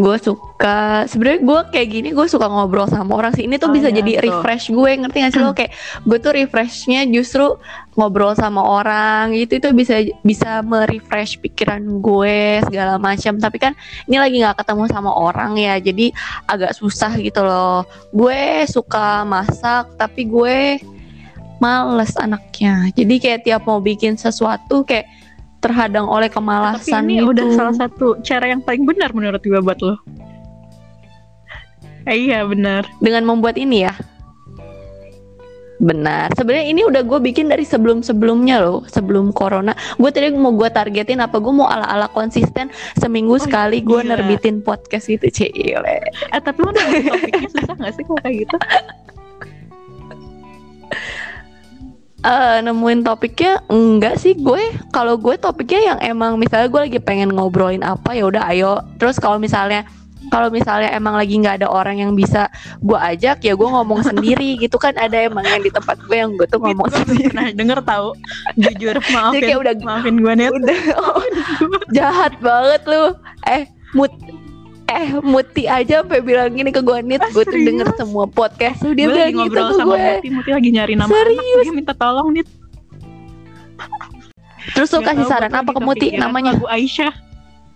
gue 0.00 0.16
suka 0.16 1.04
sebenarnya 1.04 1.40
gue 1.44 1.60
kayak 1.76 1.88
gini 1.92 2.08
gue 2.16 2.26
suka 2.26 2.48
ngobrol 2.48 2.88
sama 2.88 3.20
orang 3.20 3.36
sih. 3.36 3.44
Ini 3.44 3.60
tuh 3.60 3.68
Oh, 3.68 3.74
bisa 3.76 3.92
iya, 3.92 4.00
jadi 4.00 4.12
betul. 4.16 4.24
refresh 4.26 4.66
gue 4.72 4.90
ngerti 5.04 5.16
gak 5.20 5.32
sih 5.36 5.42
lo? 5.44 5.52
Kayak 5.52 5.72
gue 6.08 6.18
tuh 6.18 6.32
refreshnya 6.32 7.00
justru 7.06 7.46
ngobrol 7.94 8.32
sama 8.32 8.64
orang 8.64 9.36
gitu 9.36 9.60
itu 9.60 9.68
bisa 9.76 10.00
bisa 10.24 10.64
merefresh 10.64 11.36
pikiran 11.38 12.00
gue 12.00 12.64
segala 12.66 12.96
macam. 12.96 13.36
Tapi 13.36 13.56
kan 13.60 13.72
ini 14.08 14.16
lagi 14.16 14.40
nggak 14.40 14.56
ketemu 14.64 14.88
sama 14.88 15.12
orang 15.12 15.54
ya 15.60 15.76
jadi 15.76 16.10
agak 16.48 16.72
susah 16.72 17.12
gitu 17.20 17.44
loh. 17.44 17.84
Gue 18.10 18.64
suka 18.66 19.22
masak 19.28 19.94
tapi 20.00 20.26
gue 20.26 20.80
males 21.60 22.16
anaknya. 22.16 22.88
Jadi 22.96 23.14
kayak 23.20 23.44
tiap 23.44 23.68
mau 23.68 23.78
bikin 23.84 24.16
sesuatu 24.16 24.82
kayak 24.82 25.04
terhadang 25.60 26.08
oleh 26.08 26.26
Tapi 26.26 26.36
kemalasan 26.40 27.04
ini 27.04 27.20
gitu 27.20 27.30
udah 27.30 27.46
salah 27.52 27.74
satu 27.76 28.16
cara 28.20 28.48
yang 28.48 28.60
paling 28.60 28.84
benar 28.84 29.12
menurut 29.12 29.40
gue 29.40 29.60
buat 29.60 29.78
lo. 29.80 30.00
Eh, 32.08 32.16
iya 32.26 32.42
benar. 32.42 32.88
dengan 32.98 33.28
membuat 33.28 33.54
ini 33.54 33.84
ya 33.84 33.92
benar 35.80 36.28
sebenarnya 36.36 36.68
ini 36.68 36.84
udah 36.84 37.00
gue 37.00 37.18
bikin 37.24 37.48
dari 37.48 37.64
sebelum 37.64 38.04
sebelumnya 38.04 38.60
loh 38.60 38.84
sebelum 38.84 39.32
corona 39.32 39.72
gue 39.96 40.10
tadi 40.12 40.28
mau 40.36 40.52
gue 40.52 40.68
targetin 40.68 41.24
apa 41.24 41.40
gue 41.40 41.48
mau 41.48 41.64
ala 41.64 41.88
ala 41.88 42.04
konsisten 42.12 42.68
seminggu 43.00 43.32
Oh, 43.32 43.40
sekali 43.40 43.80
gue 43.80 44.04
gila. 44.04 44.12
nerbitin 44.12 44.60
podcast 44.60 45.08
gitu 45.08 45.24
cile 45.32 46.04
Eh 46.04 46.40
tapi 46.44 46.60
nemuin 46.60 47.04
topiknya 47.08 47.48
susah 47.48 47.74
gak 47.80 47.92
sih 47.96 48.04
kalau 48.04 48.20
kayak 48.20 48.36
gitu? 48.44 48.56
eh 52.20 52.58
nemuin 52.60 53.00
topiknya 53.00 53.64
enggak 53.72 54.20
sih 54.20 54.36
gue 54.36 54.60
kalau 54.92 55.16
gue 55.16 55.40
topiknya 55.40 55.96
yang 55.96 55.98
emang 56.04 56.36
misalnya 56.36 56.68
gue 56.68 56.80
lagi 56.84 56.98
pengen 57.00 57.32
ngobrolin 57.32 57.80
apa 57.80 58.12
ya 58.12 58.28
udah 58.28 58.44
ayo 58.52 58.84
terus 59.00 59.16
kalau 59.16 59.40
misalnya 59.40 59.88
kalau 60.28 60.52
misalnya 60.52 60.92
emang 60.92 61.16
lagi 61.16 61.40
nggak 61.40 61.64
ada 61.64 61.68
orang 61.72 61.96
yang 61.96 62.12
bisa 62.12 62.52
gue 62.84 62.94
ajak 62.94 63.40
ya 63.40 63.56
gue 63.56 63.68
ngomong 63.68 64.04
sendiri 64.04 64.54
gitu 64.62 64.76
kan 64.76 64.92
ada 65.00 65.16
emang 65.16 65.48
yang 65.48 65.64
di 65.64 65.72
tempat 65.72 65.96
gue 66.04 66.16
yang 66.16 66.36
gue 66.36 66.44
tuh 66.44 66.60
ngomong 66.60 66.86
gue 66.92 67.00
sendiri 67.08 67.32
pernah 67.32 67.48
denger 67.56 67.78
tahu. 67.88 68.08
Jujur 68.60 68.96
maafin. 69.16 69.40
kayak 69.40 69.58
udah- 69.64 69.80
maafin 69.80 70.16
gue 70.20 70.32
net. 70.36 70.52
udah 70.52 70.78
oh, 71.02 71.24
jahat 71.96 72.36
banget 72.44 72.84
lu 72.84 73.16
eh 73.48 73.64
mut 73.96 74.12
eh 74.90 75.08
muti 75.22 75.70
aja 75.70 76.02
sampai 76.02 76.18
bilang 76.18 76.50
gini 76.50 76.74
ke 76.74 76.82
gue 76.82 76.98
nit 77.06 77.22
gue 77.30 77.44
tuh 77.46 77.60
denger 77.62 77.94
semua 77.94 78.26
podcast 78.26 78.82
dia 78.82 79.06
gue 79.06 79.14
bilang 79.14 79.22
lagi 79.22 79.38
gitu 79.38 79.38
ngobrol 79.38 79.66
ke 79.70 79.74
sama 79.78 79.94
gue 79.94 79.98
Muti, 80.02 80.28
Muti 80.34 80.50
lagi 80.50 80.68
nyari 80.74 80.94
nama 80.98 81.10
Serius? 81.14 81.38
anak, 81.38 81.62
dia 81.62 81.72
minta 81.72 81.94
tolong 81.94 82.28
nih. 82.34 82.44
terus 84.74 84.88
Nggak 84.90 85.06
kasih 85.14 85.24
saran 85.24 85.52
apa 85.54 85.70
ke 85.70 85.80
muti 85.80 85.98
kepikiran 86.10 86.20
namanya 86.26 86.50
Lagu 86.52 86.66
Aisyah. 86.68 87.14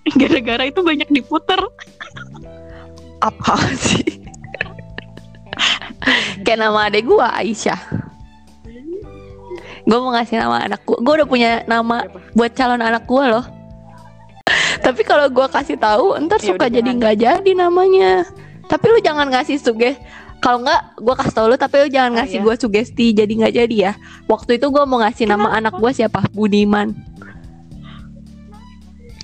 Gara-gara 0.20 0.64
itu 0.68 0.80
banyak 0.82 1.08
diputer. 1.08 1.60
apa 3.24 3.56
sih 3.80 4.20
kayak 6.44 6.60
nama 6.60 6.92
adek 6.92 7.08
gue 7.08 7.24
Aisyah 7.24 7.80
gue 9.84 9.98
mau 10.00 10.12
ngasih 10.12 10.36
nama 10.40 10.64
anak 10.64 10.84
gue 10.84 10.96
gue 11.00 11.12
udah 11.22 11.28
punya 11.28 11.50
nama 11.64 12.04
Siapa? 12.04 12.20
buat 12.36 12.52
calon 12.52 12.82
anak 12.84 13.04
gue 13.08 13.24
loh 13.24 13.44
tapi 14.84 15.00
kalau 15.02 15.26
gue 15.26 15.46
kasih 15.48 15.74
tahu 15.74 16.12
ntar 16.22 16.38
Ya 16.38 16.52
suka 16.52 16.68
jadi 16.68 16.84
nggak 16.86 17.16
jadi 17.16 17.50
namanya 17.56 18.28
tapi 18.64 18.84
lu 18.86 19.00
jangan 19.00 19.28
ngasih 19.28 19.56
suges 19.56 19.96
kalau 20.38 20.60
nggak 20.60 21.00
gue 21.00 21.14
kasih 21.16 21.32
tau 21.32 21.46
lu 21.48 21.56
tapi 21.56 21.80
lu 21.80 21.88
jangan 21.88 22.12
Oh, 22.12 22.16
ngasih 22.20 22.38
iya. 22.38 22.44
gue 22.44 22.54
sugesti 22.54 23.06
jadi 23.10 23.32
nggak 23.32 23.54
jadi 23.54 23.76
ya 23.80 23.92
waktu 24.24 24.60
itu 24.60 24.68
gue 24.68 24.84
mau 24.84 25.00
ngasih 25.00 25.24
nama 25.24 25.48
Kenapa? 25.48 25.56
anak 25.58 25.74
gue 25.80 25.90
siapa 25.94 26.18
Budiman 26.30 26.92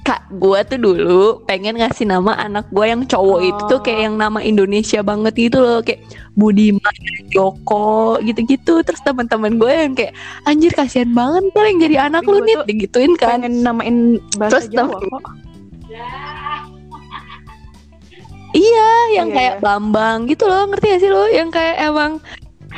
kak 0.00 0.32
gue 0.32 0.58
tuh 0.64 0.78
dulu 0.80 1.24
pengen 1.44 1.76
ngasih 1.76 2.08
nama 2.08 2.32
anak 2.34 2.72
gue 2.72 2.82
yang 2.82 3.04
cowok 3.04 3.40
itu 3.44 3.62
tuh 3.68 3.80
kayak 3.80 3.98
Oh. 4.00 4.04
yang 4.08 4.14
nama 4.16 4.40
Indonesia 4.40 5.04
banget 5.04 5.36
gitu 5.38 5.60
loh 5.60 5.84
kayak 5.84 6.00
Budiman 6.32 6.96
Joko 7.28 8.16
gitu-gitu 8.18 8.80
terus 8.80 9.04
teman-teman 9.04 9.60
gue 9.60 9.68
yang 9.70 9.92
kayak 9.92 10.16
anjir 10.44 10.72
kasihan 10.72 11.12
banget 11.12 11.52
ntar 11.52 11.64
yang 11.68 11.78
jadi 11.78 11.96
anak 12.08 12.24
Tapi 12.24 12.32
lu 12.32 12.38
nih 12.40 12.56
digituin 12.64 13.12
kan 13.14 13.38
Pengen 13.38 13.60
namain 13.60 13.96
bahasa 14.34 14.52
Terus 14.56 14.66
Jawa 14.72 14.96
kok. 14.96 15.22
Iya, 18.50 18.90
yang 19.14 19.28
Iya, 19.30 19.36
kayak 19.36 19.54
iya. 19.58 19.62
Bambang 19.62 20.18
gitu 20.26 20.44
loh, 20.50 20.66
ngerti 20.70 20.86
gak 20.90 21.00
sih 21.02 21.10
lo? 21.10 21.24
Yang 21.30 21.48
kayak 21.54 21.76
emang 21.86 22.12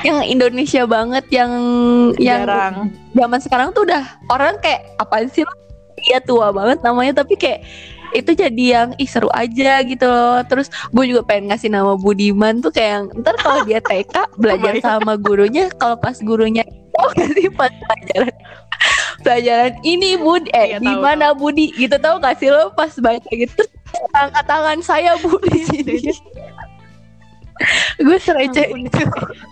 yang 0.05 0.25
Indonesia 0.25 0.83
banget, 0.89 1.25
yang 1.29 1.53
yang 2.17 2.45
Jarang. 2.49 2.75
zaman 3.13 3.41
sekarang 3.41 3.69
tuh 3.77 3.85
udah 3.89 4.05
orang 4.33 4.57
kayak 4.61 4.89
apa 4.97 5.29
sih 5.29 5.45
lo? 5.45 5.53
Iya 6.03 6.19
tua 6.25 6.51
banget 6.51 6.81
namanya, 6.83 7.23
tapi 7.23 7.37
kayak 7.37 7.63
itu 8.13 8.37
jadi 8.37 8.65
yang 8.77 8.89
ih 9.01 9.09
seru 9.09 9.29
aja 9.33 9.81
gitu 9.85 10.05
loh. 10.05 10.41
Terus 10.45 10.69
gue 10.93 11.05
juga 11.09 11.23
pengen 11.25 11.53
ngasih 11.53 11.73
nama 11.73 11.97
Budiman 11.97 12.61
tuh 12.61 12.73
kayak 12.73 12.91
yang, 12.93 13.05
ntar 13.25 13.37
kalau 13.41 13.65
dia 13.65 13.81
TK 13.81 14.17
belajar 14.43 14.77
Kebayang. 14.77 14.85
sama 14.85 15.17
gurunya, 15.17 15.69
kalau 15.81 15.97
pas 15.97 16.17
gurunya 16.21 16.65
oh 17.01 17.09
gak 17.17 17.33
sih 17.37 17.49
pas 17.49 17.73
pelajaran 17.73 18.35
pelajaran 19.23 19.73
ini 19.83 20.19
Budi 20.19 20.51
eh 20.53 20.77
Iya, 20.77 20.79
di 20.83 20.91
tahu, 20.91 21.01
mana 21.01 21.27
Budi? 21.33 21.71
Gitu 21.73 21.97
tau 21.99 22.19
gak 22.19 22.37
sih 22.43 22.51
lo? 22.51 22.75
Pas 22.75 22.93
baca 22.99 23.31
gitu 23.31 23.63
angkat 24.17 24.45
tangan 24.49 24.81
saya 24.81 25.15
Bu 25.21 25.37
di 25.49 25.61
sini 25.69 25.97
gue 28.03 28.19
sereceh 28.19 28.75
itu. 28.75 29.03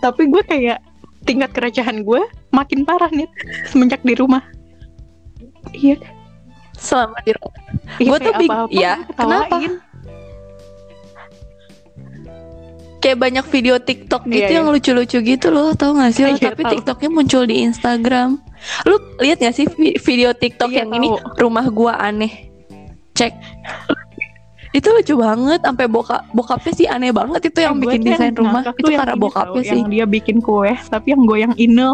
Tapi 0.03 0.27
gue 0.27 0.43
kayak 0.43 0.81
tingkat 1.23 1.53
kerecehan 1.53 2.03
gue 2.03 2.21
makin 2.51 2.83
parah 2.83 3.07
nih 3.13 3.29
semenjak 3.69 4.01
di 4.03 4.17
rumah. 4.17 4.43
Iya, 5.71 6.01
selama 6.75 7.15
di 7.23 7.31
rumah. 7.37 7.61
Iya 8.01 8.09
Gua 8.09 8.17
tuh 8.19 8.33
apa-apa 8.35 8.73
ya, 8.73 8.93
gue 8.99 9.15
kenapa? 9.15 9.55
kayak 13.01 13.17
banyak 13.17 13.45
video 13.49 13.75
TikTok 13.81 14.29
gitu 14.29 14.45
Iya, 14.45 14.61
yang 14.61 14.69
lucu-lucu 14.69 15.17
gitu 15.25 15.47
loh 15.49 15.73
tau 15.73 15.97
gak 15.97 16.13
sih 16.13 16.21
lo? 16.21 16.37
Iya, 16.37 16.53
tapi 16.53 16.61
tahu. 16.61 16.71
TikToknya 16.77 17.09
muncul 17.09 17.43
di 17.49 17.65
Instagram 17.65 18.37
lu 18.83 18.95
lihat 19.17 19.37
gak 19.37 19.53
sih 19.53 19.65
vi- 19.71 19.97
video 19.97 20.31
TikTok 20.31 20.69
Iya, 20.69 20.83
yang 20.83 20.89
ini 20.93 21.07
tahu. 21.09 21.39
rumah 21.39 21.65
gua 21.67 21.93
aneh 21.97 22.49
cek 23.11 23.33
itu 24.71 24.87
lucu 24.87 25.13
banget 25.15 25.59
sampai 25.59 25.85
bokap 25.85 26.23
bokapnya 26.31 26.71
sih 26.71 26.87
aneh 26.87 27.11
banget 27.11 27.41
itu 27.45 27.59
yang 27.59 27.75
Eh, 27.75 27.77
gua 27.77 27.91
bikin 27.91 27.99
tuh 27.99 28.07
yang 28.07 28.19
desain 28.21 28.35
rumah 28.35 28.61
itu 28.71 28.87
yang 28.87 28.99
karena 29.01 29.13
ini 29.13 29.21
bokapnya 29.21 29.61
sih 29.61 29.77
Yang 29.77 29.89
dia 29.89 30.05
bikin 30.07 30.37
kue, 30.39 30.71
tapi 30.87 31.07
yang 31.09 31.23
goyang 31.23 31.53
inel. 31.57 31.93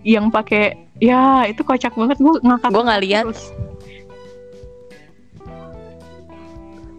Yang 0.00 0.26
pakai 0.30 0.64
ya 0.96 1.20
itu 1.44 1.60
kocak 1.60 1.92
banget 1.92 2.16
gue 2.16 2.34
ngakak. 2.38 2.70
gue 2.70 2.82
nggak 2.82 3.02
lihat. 3.02 3.26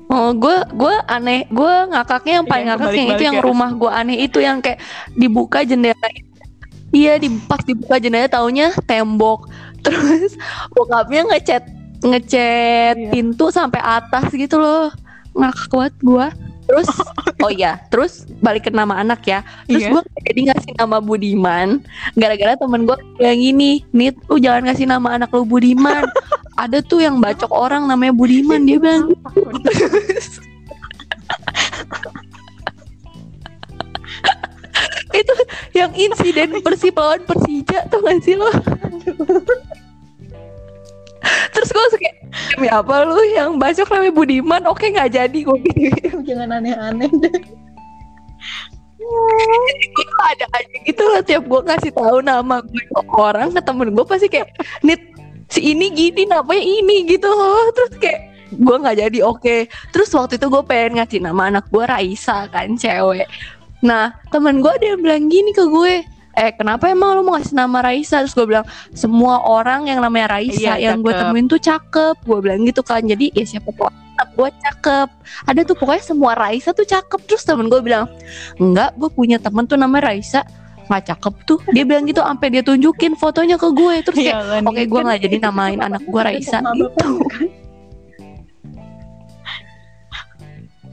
Oh, 0.06 0.36
gue 0.36 0.58
gue 0.70 0.96
aneh, 1.08 1.48
gue 1.48 1.74
ngakaknya 1.88 2.34
yang 2.36 2.46
paling 2.46 2.66
Iya, 2.68 2.72
ngakak 2.76 2.92
yang 2.92 3.10
itu 3.10 3.24
yang 3.24 3.38
ya. 3.40 3.44
rumah 3.48 3.70
gue 3.72 3.88
aneh 3.90 4.18
itu 4.20 4.38
yang 4.38 4.60
kayak 4.60 4.84
dibuka 5.14 5.64
jendela. 5.64 6.10
Iya, 6.92 7.18
di 7.18 7.28
pas 7.48 7.64
dibuka 7.64 7.98
jendela 7.98 8.28
taunya 8.28 8.76
tembok. 8.86 9.48
Terus 9.86 10.36
bokapnya 10.76 11.26
ngecat 11.32 11.64
ngecat 12.02 12.96
Iya. 12.98 13.10
pintu 13.14 13.50
sampai 13.50 13.82
atas 13.82 14.30
gitu 14.34 14.58
loh. 14.58 14.90
Ngakak 15.34 15.70
banget 15.72 15.96
gue. 16.02 16.28
Terus 16.62 16.88
oh 17.44 17.52
iya, 17.52 17.82
terus 17.90 18.24
balik 18.40 18.70
ke 18.70 18.72
nama 18.72 19.02
anak 19.02 19.26
ya. 19.26 19.42
Terus 19.66 19.82
Iya. 19.86 19.90
gue 19.98 20.02
jadi 20.30 20.40
ngasih 20.52 20.74
nama 20.78 20.98
Budiman 21.02 21.82
gara-gara 22.14 22.54
temen 22.56 22.86
gue 22.86 22.98
bilang 23.18 23.40
gini, 23.40 23.72
"Nit, 23.92 24.16
lu 24.30 24.38
jangan 24.38 24.70
ngasih 24.70 24.88
nama 24.88 25.08
anak 25.18 25.30
lu 25.34 25.44
Budiman." 25.44 26.06
Ada 26.62 26.84
tuh 26.84 27.02
yang 27.02 27.18
bacok 27.18 27.50
orang 27.50 27.88
namanya 27.90 28.14
Budiman 28.14 28.62
dia 28.68 28.78
bilang 28.78 29.16
yang 35.92 36.12
insiden 36.16 36.64
Persib 36.64 36.96
lawan 36.96 37.22
Persija 37.28 37.84
tuh 37.92 38.00
gak 38.00 38.24
sih 38.24 38.40
lo? 38.40 38.48
Terus 41.52 41.70
gue 41.70 41.86
suka 41.94 42.12
demi 42.56 42.72
apa 42.72 43.04
lu 43.04 43.20
yang 43.36 43.60
bacok 43.60 43.92
namanya 43.92 44.14
Budiman? 44.16 44.64
Oke 44.66 44.90
nggak 44.90 45.12
jadi. 45.14 45.40
Gue 45.44 45.60
Jangan 46.24 46.64
aneh-aneh 46.64 47.12
deh. 47.12 47.36
gue 49.92 50.08
ada 50.24 50.48
aja 50.56 50.78
gitu 50.88 51.04
loh 51.04 51.20
tiap 51.20 51.44
gue 51.44 51.62
ngasih 51.68 51.92
tahu 51.92 52.24
nama 52.24 52.64
gue 52.64 52.80
ke 52.88 53.02
orang 53.12 53.52
ke 53.52 53.60
temen 53.60 53.92
gue 53.92 54.06
pasti 54.08 54.32
kayak 54.32 54.48
nit 54.88 55.04
si 55.52 55.76
ini 55.76 55.92
gini 55.92 56.24
namanya 56.24 56.64
ini 56.64 57.04
gitu 57.12 57.28
loh. 57.28 57.68
Terus 57.76 57.94
kayak 58.00 58.20
gue 58.56 58.76
nggak 58.80 58.98
jadi 59.04 59.20
oke. 59.28 59.68
Terus 59.92 60.10
waktu 60.16 60.40
itu 60.40 60.48
gue 60.48 60.64
pengen 60.64 61.04
ngasih 61.04 61.20
nama 61.20 61.52
anak 61.52 61.68
gue 61.68 61.84
Raisa 61.84 62.48
kan 62.48 62.80
cewek 62.80 63.28
nah 63.82 64.14
temen 64.30 64.62
gue 64.62 64.72
ada 64.72 64.86
yang 64.96 65.02
bilang 65.02 65.26
gini 65.28 65.52
ke 65.52 65.66
gue. 65.66 66.06
Eh 66.32 66.52
kenapa 66.56 66.88
emang 66.88 67.20
lu 67.20 67.28
mau 67.28 67.36
ngasih 67.36 67.52
nama 67.52 67.84
Raisa? 67.84 68.24
Terus 68.24 68.32
gue 68.32 68.48
bilang 68.48 68.64
semua 68.96 69.44
orang 69.44 69.92
yang 69.92 70.00
namanya 70.00 70.40
Raisa 70.40 70.80
Iya, 70.80 70.94
yang 70.94 71.04
gue 71.04 71.12
temuin 71.12 71.52
tuh 71.52 71.60
cakep. 71.60 72.16
Gue 72.24 72.40
bilang 72.40 72.64
gitu 72.64 72.80
kan. 72.80 73.04
Jadi 73.04 73.36
ya 73.36 73.44
siapa 73.44 73.68
anak 73.76 74.30
gue 74.40 74.50
cakep. 74.64 75.08
Ada 75.50 75.62
tuh 75.68 75.76
pokoknya 75.76 76.04
semua 76.08 76.32
Raisa 76.40 76.72
tuh 76.72 76.88
cakep. 76.88 77.20
Terus 77.28 77.44
temen 77.44 77.68
gue 77.68 77.84
bilang 77.84 78.08
enggak 78.64 78.96
gue 78.96 79.10
punya 79.12 79.44
temen 79.44 79.68
tuh 79.68 79.76
namanya 79.76 80.08
Raisa. 80.16 80.48
Nggak 80.88 81.04
cakep 81.12 81.34
tuh. 81.44 81.60
Dia 81.76 81.84
bilang 81.84 82.08
gitu 82.08 82.24
sampai 82.24 82.48
dia 82.48 82.64
tunjukin 82.64 83.20
fotonya 83.20 83.60
ke 83.60 83.68
gue. 83.68 83.96
Terus 84.08 84.18
kayak 84.24 84.36
Iya 84.40 84.64
oke 84.64 84.72
ini 84.72 84.88
gue 84.88 85.02
nggak 85.04 85.20
jadi 85.28 85.38
namain 85.44 85.80
anak 85.84 86.04
gue 86.08 86.22
Raisa. 86.24 86.64
Gitu. 86.64 86.88
kan? 87.28 87.44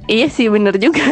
iya 0.09 0.27
sih 0.33 0.49
bener 0.49 0.75
juga 0.81 1.05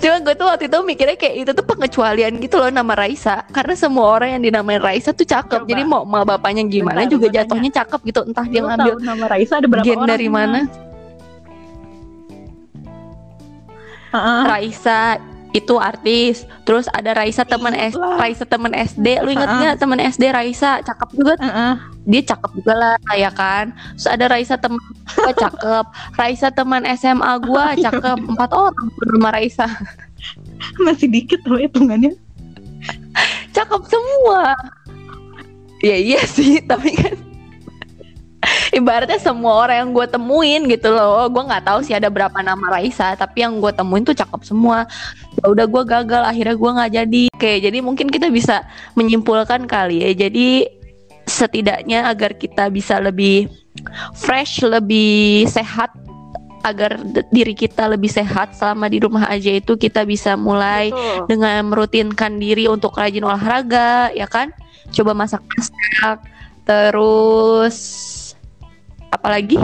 Cuma 0.00 0.16
gue 0.24 0.32
tuh 0.32 0.48
waktu 0.48 0.64
itu 0.72 0.78
mikirnya 0.80 1.16
kayak 1.20 1.34
itu 1.44 1.50
tuh 1.52 1.66
pengecualian 1.68 2.32
gitu 2.40 2.56
loh 2.56 2.72
nama 2.72 2.96
Raisa. 2.96 3.44
Karena 3.52 3.76
semua 3.76 4.08
orang 4.16 4.40
yang 4.40 4.42
dinamain 4.48 4.80
Raisa 4.80 5.12
tuh 5.12 5.28
cakep. 5.28 5.60
Coba. 5.64 5.68
Jadi 5.68 5.82
mau 5.84 6.08
ma 6.08 6.24
bapaknya 6.24 6.64
gimana 6.64 7.04
Bentar, 7.04 7.12
juga 7.12 7.26
jatuhnya 7.28 7.70
cakep 7.84 8.00
gitu. 8.08 8.20
Entah 8.24 8.46
dia 8.48 8.60
Lu 8.64 8.68
ngambil 8.72 8.94
tahu 8.96 9.04
nama 9.04 9.24
Raisa 9.28 9.54
ada 9.60 9.68
berapa 9.68 9.84
gen 9.84 9.96
orang 10.00 10.08
dari 10.08 10.28
mana. 10.32 10.60
Heeh. 14.10 14.42
Raisa 14.48 15.00
itu 15.50 15.74
artis. 15.78 16.46
Terus 16.62 16.86
ada 16.94 17.14
Raisa 17.14 17.42
teman 17.42 17.74
S. 17.74 17.94
Raisa 17.96 18.44
teman 18.46 18.70
SD 18.70 19.22
Lu 19.26 19.34
inget 19.34 19.50
nggak 19.50 19.76
teman 19.82 19.98
SD 19.98 20.30
Raisa? 20.30 20.78
Cakep 20.82 21.08
juga. 21.14 21.34
Heeh. 21.42 21.72
Dia 22.06 22.22
cakep 22.34 22.50
juga 22.62 22.74
lah 22.74 22.96
ya 23.14 23.30
kan? 23.34 23.74
Terus 23.98 24.08
ada 24.08 24.24
Raisa 24.30 24.54
teman 24.56 24.82
gua 25.18 25.34
cakep. 25.46 25.84
Raisa 26.14 26.48
teman 26.54 26.82
SMA 26.94 27.32
gua 27.42 27.74
cakep. 27.74 28.18
Empat 28.30 28.50
orang 28.54 28.88
bernama 28.98 29.28
Raisa. 29.34 29.66
Masih 30.84 31.10
dikit 31.10 31.42
loh 31.46 31.58
hitungannya. 31.58 32.14
cakep 33.50 33.82
semua. 33.90 34.54
Ya 35.80 35.96
iya 35.96 36.20
sih 36.28 36.60
tapi 36.70 36.92
kan 36.94 37.16
ibaratnya 38.70 39.18
semua 39.20 39.66
orang 39.66 39.76
yang 39.84 39.90
gue 39.92 40.06
temuin 40.06 40.62
gitu 40.70 40.88
loh. 40.92 41.26
Gue 41.28 41.42
nggak 41.44 41.64
tahu 41.66 41.78
sih 41.84 41.94
ada 41.94 42.08
berapa 42.08 42.34
nama 42.40 42.78
Raisa 42.78 43.14
tapi 43.18 43.42
yang 43.44 43.58
gue 43.58 43.72
temuin 43.74 44.06
tuh 44.06 44.16
cakep 44.16 44.40
semua 44.46 44.86
udah 45.44 45.66
gue 45.66 45.82
gagal 45.88 46.22
akhirnya 46.24 46.56
gue 46.56 46.70
nggak 46.76 46.92
jadi. 46.92 47.22
Oke 47.34 47.52
jadi 47.60 47.78
mungkin 47.80 48.08
kita 48.08 48.28
bisa 48.28 48.64
menyimpulkan 48.96 49.64
kali 49.64 50.04
ya. 50.04 50.10
Jadi 50.28 50.68
setidaknya 51.24 52.10
agar 52.10 52.34
kita 52.34 52.66
bisa 52.68 52.98
lebih 52.98 53.46
fresh 54.18 54.66
lebih 54.66 55.46
sehat 55.46 55.94
agar 56.60 57.00
diri 57.32 57.56
kita 57.56 57.88
lebih 57.88 58.12
sehat 58.12 58.52
selama 58.52 58.92
di 58.92 59.00
rumah 59.00 59.24
aja 59.32 59.48
itu 59.48 59.80
kita 59.80 60.04
bisa 60.04 60.36
mulai 60.36 60.92
Betul. 60.92 61.24
dengan 61.32 61.60
merutinkan 61.72 62.36
diri 62.36 62.68
untuk 62.68 62.92
rajin 63.00 63.24
olahraga 63.24 64.12
ya 64.12 64.28
kan? 64.28 64.52
Coba 64.92 65.16
masak-masak 65.16 66.20
terus 66.68 67.76
apalagi 69.08 69.56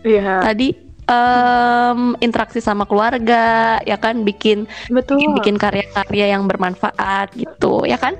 Iya, 0.00 0.40
tadi 0.40 0.72
em, 1.10 2.14
interaksi 2.22 2.62
sama 2.62 2.86
keluarga 2.86 3.76
ya 3.82 3.98
kan 3.98 4.22
bikin 4.22 4.70
betul. 4.94 5.18
bikin 5.42 5.58
karya-karya 5.58 6.38
yang 6.38 6.46
bermanfaat 6.46 7.34
gitu 7.34 7.82
ya 7.84 7.98
kan 7.98 8.14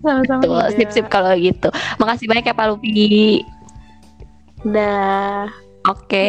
Sama-sama 0.00 0.40
tuh 0.40 0.56
juga. 0.64 0.72
sip 0.72 0.88
sip 0.90 1.06
kalau 1.12 1.36
gitu 1.36 1.68
makasih 2.00 2.24
banyak 2.24 2.48
ya 2.48 2.56
Pak 2.56 2.66
Lupi 2.72 3.44
Dah. 4.64 5.48
oke 5.88 6.28